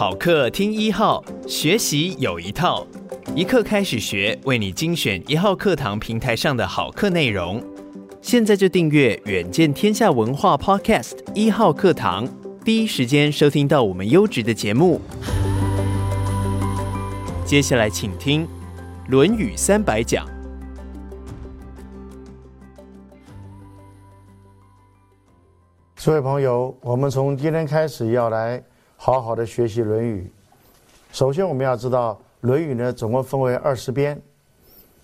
[0.00, 2.86] 好课听一号，学习有一套，
[3.34, 7.62] 一课开始学，为你精选一号课堂平台上的好课内容。
[8.22, 12.26] 现在就订阅远见天下文化 Podcast 一号课堂，
[12.64, 15.02] 第一时间收听到我们优质的节目。
[17.44, 18.46] 接下来请听
[19.08, 20.26] 《论语三百讲》。
[26.02, 28.64] 各位朋友，我们从今天开始要来
[29.02, 30.30] 好好的学习《论语》。
[31.16, 34.20] 首先，我们要知道《论语》呢，总共分为二十编，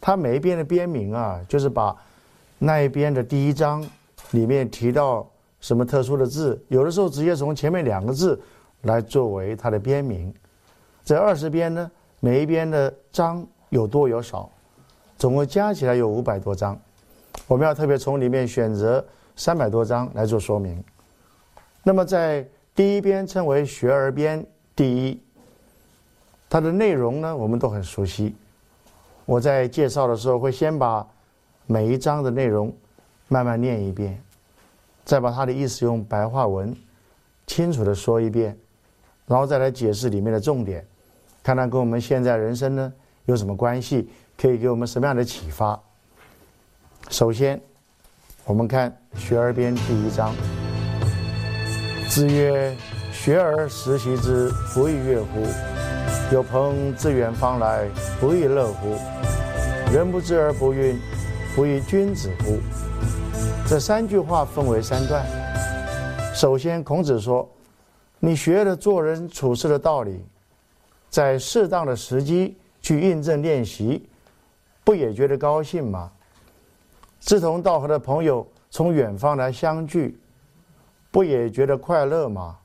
[0.00, 1.96] 它每一编的编名啊，就是把
[2.56, 3.84] 那一编的第一章
[4.30, 5.28] 里面提到
[5.60, 8.40] 什么特殊的字，有的时候直接从前面两个字
[8.82, 10.32] 来作为它的编名。
[11.04, 14.48] 这二十编呢，每一编的章有多有少，
[15.18, 16.78] 总共加起来有五百多章。
[17.48, 19.04] 我们要特别从里面选择。
[19.36, 20.84] 三百多章来做说明。
[21.82, 25.20] 那么在第一编称为学而编第一，
[26.48, 28.34] 它的内容呢，我们都很熟悉。
[29.26, 31.06] 我在介绍的时候会先把
[31.66, 32.74] 每一章的内容
[33.28, 34.22] 慢慢念一遍，
[35.04, 36.74] 再把它的意思用白话文
[37.46, 38.56] 清楚地说一遍，
[39.26, 40.86] 然后再来解释里面的重点，
[41.42, 42.92] 看看跟我们现在人生呢
[43.26, 45.80] 有什么关系，可以给我们什么样的启发。
[47.08, 47.60] 首先。
[48.46, 50.59] 我们看《学而编》第一章。
[52.10, 52.76] 子曰
[53.14, 55.46] ：“学而时习之，不亦说乎？
[56.34, 58.96] 有朋自远方来，不亦乐乎？
[59.94, 60.96] 人不知而不愠，
[61.54, 62.58] 不亦君子乎？”
[63.64, 65.24] 这三句话分为三段。
[66.34, 67.48] 首先，孔子说
[68.18, 70.20] ：“你学了做人处事的道理，
[71.10, 74.04] 在适当的时机去印证练习，
[74.82, 76.10] 不也觉得高兴吗？”
[77.20, 80.19] 志同道合的朋友从远方来相聚，
[81.10, 82.56] 不也觉得快乐吗？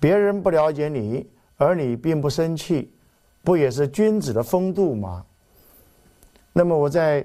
[0.00, 2.90] 别人不了解你，而你并不生气，
[3.42, 5.24] 不也是君子的风度吗？
[6.52, 7.24] 那么我在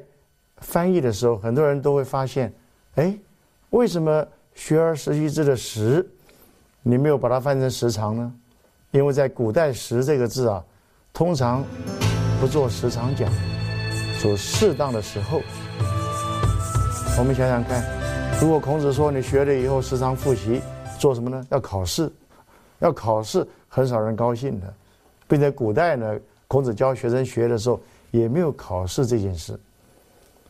[0.57, 2.53] 翻译的时候，很多人都会发现，
[2.95, 3.17] 哎，
[3.69, 4.25] 为什么
[4.55, 6.07] “学而时习之”的“时”，
[6.81, 8.33] 你没有把它翻成“时常”呢？
[8.91, 10.63] 因为在古代“时”这个字啊，
[11.11, 11.63] 通常
[12.39, 13.31] 不做时常讲，
[14.21, 15.41] 做适当的时候。
[17.17, 17.83] 我们想想看，
[18.43, 20.61] 如果孔子说你学了以后时常复习，
[20.99, 21.47] 做什么呢？
[21.49, 22.11] 要考试，
[22.79, 24.73] 要考试，很少人高兴的，
[25.29, 27.79] 并且古代呢，孔子教学生学的时候
[28.11, 29.57] 也没有考试这件事。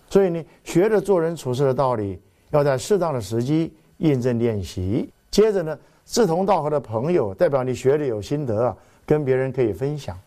[0.09, 5.07] 所以你学着做人处事的道理，要在适当的时机印证练习。
[5.29, 10.17] 接着呢，志同道合的朋友，代表你学的有心得啊，跟别人可以分享。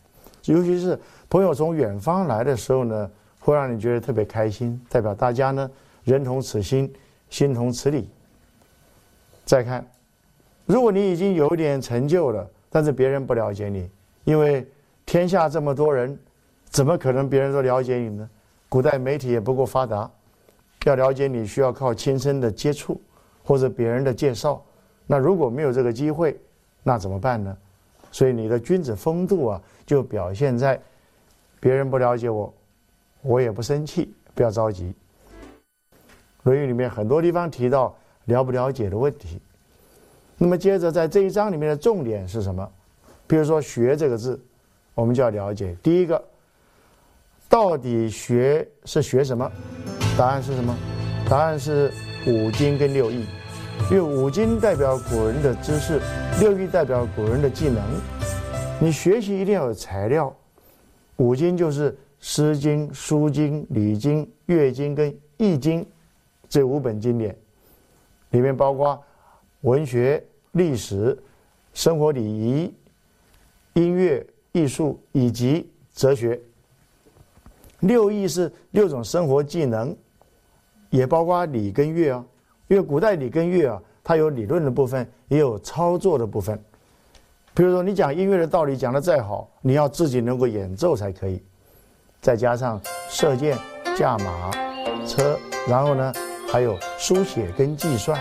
[0.45, 0.97] 尤其是
[1.29, 3.11] 朋友从远方来的时候呢，
[3.41, 5.69] 会让你觉得特别开心，代表大家呢。
[6.05, 6.89] 人同此心，
[7.31, 8.09] 心同此理。
[9.45, 9.87] 再看，
[10.65, 13.89] 如果你已经有点成就了，但是别人不了解你，
[14.25, 14.67] 因为
[15.05, 16.19] 天下这么多人，
[16.69, 18.29] 怎么可能别人都了解你呢？
[18.69, 20.11] 古代媒体也不够发达，
[20.85, 23.01] 要了解你需要靠亲身的接触
[23.45, 24.61] 或者别人的介绍。
[25.07, 26.37] 那如果没有这个机会，
[26.83, 27.57] 那怎么办呢？
[28.11, 30.81] 所以你的君子风度啊，就表现在
[31.61, 32.53] 别人不了解我，
[33.23, 34.85] 我也不生气，不要着急。
[36.47, 37.95] 《论语》里面很多地方提到
[38.27, 39.41] 了不了解的问题，
[40.39, 42.69] 那么接着在这一章里面的重点是什么？
[43.27, 44.41] 比如说“学”这个字，
[44.95, 45.77] 我们就要了解。
[45.83, 46.23] 第一个，
[47.49, 49.51] 到底学是学什么？
[50.17, 50.73] 答案是什么？
[51.29, 51.93] 答案是
[52.29, 53.27] 五经跟六艺，
[53.91, 56.01] 因为五经代表古人的知识，
[56.39, 57.83] 六艺代表古人的技能。
[58.81, 60.33] 你学习一定要有材料，
[61.17, 61.91] 五经就是
[62.21, 65.83] 《诗经》《书经》《礼经》《乐经》跟《易经》。
[66.49, 67.37] 这五本经典
[68.31, 69.03] 里面包括
[69.63, 70.23] 文学、
[70.53, 71.17] 历史、
[71.75, 72.73] 生活礼仪、
[73.75, 76.41] 音乐、艺术以及哲学。
[77.81, 79.95] 六艺是六种生活技能，
[80.91, 82.25] 也包括礼跟乐啊。
[82.69, 86.59] 因为古代礼跟乐啊，它有理论的部分，也有操作的部分。
[87.55, 91.43] 比如说，你讲音乐的道理讲得再好，你要自己能够演奏才可以。
[92.21, 93.57] 再加上射箭、
[93.97, 94.51] 驾马、
[95.07, 95.39] 车，
[95.69, 96.13] 然后呢？
[96.49, 98.19] 还有书写跟计算，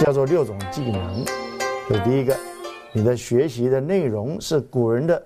[0.00, 1.24] 叫做六种技能。
[1.88, 2.36] 这第一个，
[2.92, 5.22] 你的学习的内容是古人的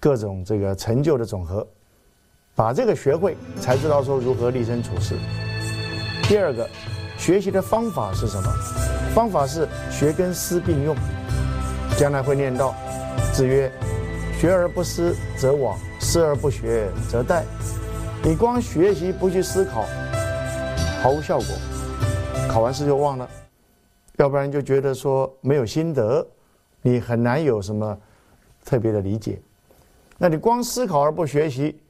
[0.00, 1.66] 各种这个成就的总和，
[2.54, 5.14] 把这个学会，才知道说如何立身处世。
[6.24, 6.68] 第二个，
[7.18, 8.50] 学习的方法是什么？
[9.14, 10.96] 方法是学跟思并用。
[11.96, 12.74] 将来会念到，
[13.32, 13.70] 子曰
[14.38, 17.42] ：“学而不思则罔，思而不学则殆。”
[18.22, 19.84] 你光学习不去思考，
[21.00, 21.46] 毫无效果，
[22.48, 23.28] 考完试就忘了。
[24.16, 26.26] 要不然就觉得说没有心得，
[26.82, 27.96] 你很难有什么
[28.64, 29.40] 特别的理解。
[30.18, 31.80] 那你光思考而不学习，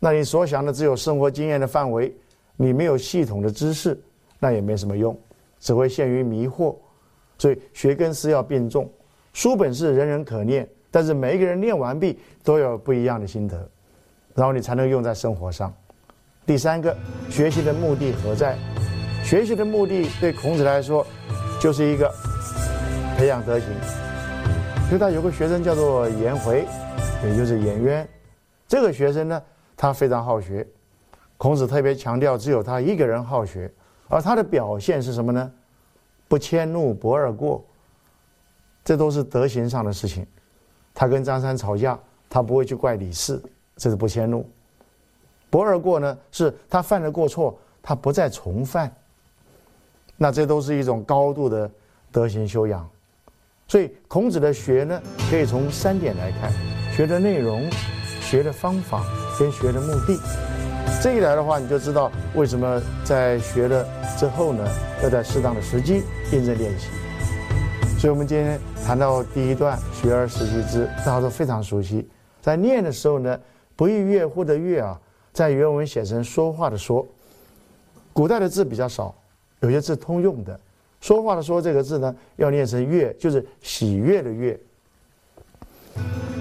[0.00, 2.12] 那你所想的只有生活经验的范围，
[2.56, 3.96] 你没有系统的知识，
[4.40, 5.16] 那也没什么用，
[5.60, 6.74] 只会陷于迷惑。
[7.38, 8.90] 所以学跟思要并重，
[9.32, 13.56] 书本是人人可念，但是每一个人念完毕都有不一样的心得，
[14.34, 15.72] 然后你才能用在生活上。
[16.48, 16.96] 第三个，
[17.28, 18.56] 学习的目的何在？
[19.22, 21.06] 学习的目的对孔子来说，
[21.60, 22.10] 就是一个
[23.18, 23.68] 培养德行。
[24.88, 26.66] 所以他有个学生叫做颜回，
[27.22, 28.08] 也就是颜渊。
[28.66, 29.42] 这个学生呢，
[29.76, 30.66] 他非常好学。
[31.36, 33.70] 孔子特别强调，只有他一个人好学，
[34.08, 35.52] 而他的表现是什么呢？
[36.28, 37.62] 不迁怒，不貳过。
[38.82, 40.26] 这都是德行上的事情。
[40.94, 43.38] 他跟张三吵架，他不会去怪李四，
[43.76, 44.48] 这是不迁怒。
[45.50, 48.92] 不貳过呢，是他犯了过错，他不再重犯。
[50.16, 51.70] 那这都是一种高度的
[52.10, 52.88] 德行修养，
[53.68, 55.00] 所以孔子的学呢，
[55.30, 56.52] 可以从三点来看：
[56.92, 57.70] 学的内容、
[58.20, 59.04] 学的方法
[59.38, 60.18] 跟学的目的。
[61.00, 63.86] 这一来的话，你就知道为什么在学了
[64.18, 64.66] 之后呢，
[65.02, 66.02] 要在适当的时机
[66.32, 66.88] 认真练习。
[67.98, 72.08] 所以，我们今天谈到第一段“学而时习之”，大家都非常熟悉。
[72.40, 73.38] 在念的时候呢，
[73.76, 75.00] 不亦说乎的“说”啊，
[75.38, 77.06] 在原文写成说话的“说”，
[78.12, 79.14] 古代的字比较少。
[79.60, 80.58] 有些字通用的，
[81.00, 84.58] 说话的“说”这个字呢，要念成“悦”，就是喜悦的“悦”。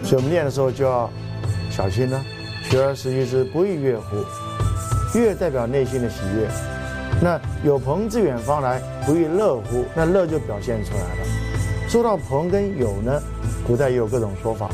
[0.03, 1.07] 所以我们念的时候就要
[1.69, 2.19] 小心了。
[2.63, 5.19] 学而时习之，不亦说乎？
[5.19, 6.49] 悦代表内心的喜悦。
[7.21, 9.85] 那有朋自远方来，不亦乐乎？
[9.95, 11.87] 那乐就表现出来了。
[11.87, 13.21] 说到朋跟友呢，
[13.67, 14.71] 古代也有各种说法，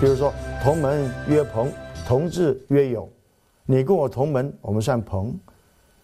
[0.00, 0.32] 比如说
[0.64, 1.70] 同门曰朋，
[2.06, 3.06] 同志曰友。
[3.70, 5.38] 你跟我同门，我们算朋。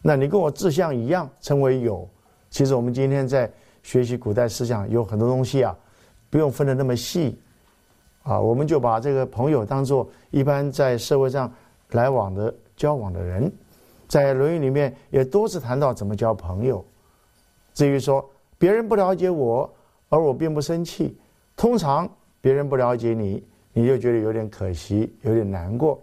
[0.03, 2.07] 那你跟我志向一样，称为友。
[2.51, 3.51] 其实我们今天在
[3.83, 5.75] 学习古代思想，有很多东西啊，
[6.29, 7.41] 不用分得那么细，
[8.23, 11.51] 啊，我们就把这个朋友当做一般在社会上
[11.93, 13.51] 来往的交往的人，
[14.09, 16.85] 在《论语》里面也多次谈到怎么交朋友。
[17.73, 18.29] 至于说
[18.59, 19.75] 别人不了解我，
[20.11, 21.19] 而我并不生气，
[21.57, 22.07] 通常
[22.43, 25.99] 别人不了解你，你就觉得有点可惜，有点难过。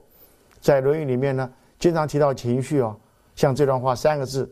[0.62, 2.96] 在《论语》里面呢，经常提到情绪哦。
[3.36, 4.50] 像这段话三个字，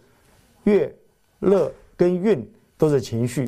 [0.63, 0.93] 悦、
[1.39, 2.43] 乐跟愠
[2.77, 3.47] 都是情绪。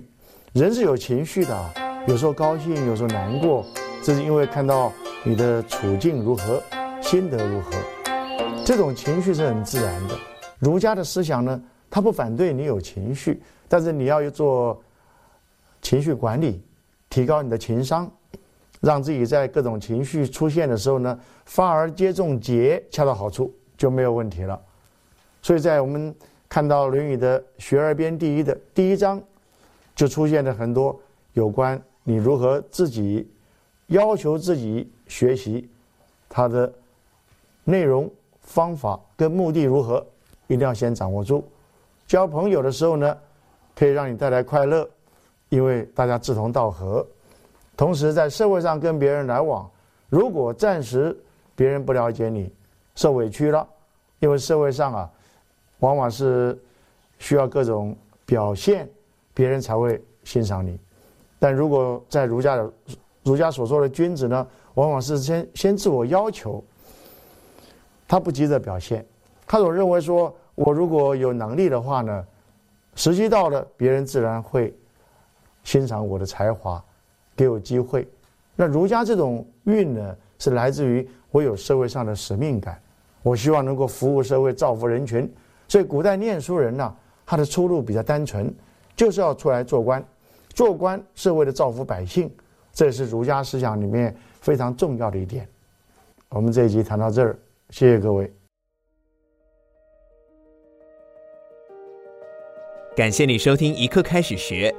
[0.53, 1.73] 人是有情绪的啊，
[2.07, 3.65] 有时候高兴，有时候难过，
[4.03, 4.91] 这是因为看到
[5.23, 6.61] 你的处境如何，
[7.01, 7.71] 心得如何。
[8.63, 10.15] 这种情绪是很自然的。
[10.59, 11.59] 儒家的思想呢，
[11.89, 14.79] 他不反对你有情绪，但是你要做
[15.81, 16.61] 情绪管理，
[17.09, 18.11] 提高你的情商，
[18.81, 24.59] 让自己在各种情绪出现的时候呢，发而皆中节，恰到好处，就没有问题了。
[25.41, 26.13] 所以在我们
[26.49, 29.21] 看到《论语》的“学而编第一”的第一章，
[29.95, 30.99] 就出现了很多
[31.33, 33.29] 有关你如何自己
[33.87, 35.69] 要求自己学习，
[36.27, 36.71] 它的
[37.63, 40.05] 内容、方法跟目的如何，
[40.47, 41.47] 一定要先掌握住。
[42.07, 43.15] 交朋友的时候呢，
[43.75, 44.89] 可以让你带来快乐，
[45.49, 47.05] 因为大家志同道合。
[47.81, 49.67] 同时在社会上跟别人来往，
[50.07, 51.17] 如果暂时
[51.55, 52.53] 别人不了解你，
[52.93, 53.67] 受委屈了，
[54.19, 55.09] 因为社会上啊。
[55.79, 56.55] 往往是
[57.17, 58.87] 需要各种表现，
[59.33, 60.79] 别人才会欣赏你。
[61.39, 62.71] 但如果在儒家的
[63.23, 66.63] 儒家所说的君子呢，往往是先先自我要求，
[68.07, 69.03] 他不急着表现，
[69.47, 72.23] 他总认为说，我如果有能力的话呢，
[72.93, 74.71] 时机到了，别人自然会
[75.63, 76.79] 欣赏我的才华，
[77.41, 78.07] 给我机会。
[78.55, 82.79] 那儒家这种运呢，是来自于我有社会上的使命感，
[83.23, 85.27] 我希望能够服务社会，造福人群。
[85.67, 86.95] 所以，古代念书人呢、
[87.25, 88.53] 他的出路比较单纯，
[88.95, 90.05] 就是要出来做官，
[90.49, 92.29] 做官是为了造福百姓，
[92.71, 95.49] 这是儒家思想里面非常重要的一点。
[96.29, 97.35] 我们这一集谈到这儿，
[97.71, 98.31] 谢谢各位。
[102.95, 104.71] 感谢你收听一刻开始学，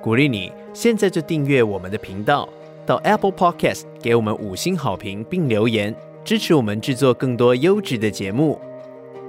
[0.00, 2.46] 鼓励你现在就订阅我们的频道，
[2.84, 8.60] 到 Apple Podcast 给我们五星好评并留言，支持我们制作更多优质的节目。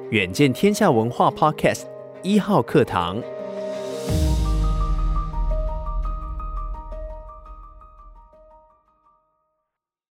[0.09, 1.83] 远见天下文化 Podcast
[2.21, 3.23] 一号课堂。